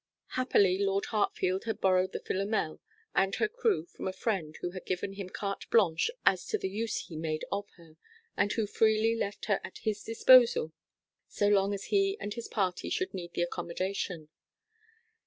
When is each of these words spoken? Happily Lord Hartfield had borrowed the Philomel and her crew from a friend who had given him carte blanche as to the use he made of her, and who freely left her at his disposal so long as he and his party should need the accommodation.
Happily 0.29 0.79
Lord 0.79 1.05
Hartfield 1.13 1.65
had 1.65 1.79
borrowed 1.79 2.11
the 2.11 2.19
Philomel 2.21 2.79
and 3.13 3.35
her 3.35 3.47
crew 3.47 3.85
from 3.85 4.07
a 4.07 4.11
friend 4.11 4.57
who 4.59 4.71
had 4.71 4.87
given 4.87 5.13
him 5.13 5.29
carte 5.29 5.69
blanche 5.69 6.09
as 6.25 6.47
to 6.47 6.57
the 6.57 6.69
use 6.71 7.01
he 7.01 7.15
made 7.15 7.45
of 7.51 7.69
her, 7.77 7.97
and 8.35 8.51
who 8.53 8.65
freely 8.65 9.15
left 9.15 9.45
her 9.45 9.61
at 9.63 9.77
his 9.83 10.01
disposal 10.03 10.71
so 11.27 11.49
long 11.49 11.71
as 11.71 11.83
he 11.93 12.17
and 12.19 12.33
his 12.33 12.47
party 12.47 12.89
should 12.89 13.13
need 13.13 13.33
the 13.33 13.43
accommodation. 13.43 14.29